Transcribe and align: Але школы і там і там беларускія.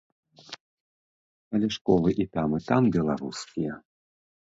Але 1.57 1.67
школы 1.75 2.09
і 2.25 2.27
там 2.37 2.49
і 2.59 2.61
там 2.71 2.83
беларускія. 2.95 3.73